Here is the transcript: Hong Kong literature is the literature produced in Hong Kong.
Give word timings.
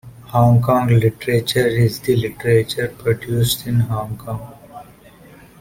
Hong 0.29 0.63
Kong 0.63 0.87
literature 0.87 1.67
is 1.67 1.99
the 1.99 2.15
literature 2.15 2.87
produced 2.87 3.67
in 3.67 3.81
Hong 3.81 4.17
Kong. 4.17 4.55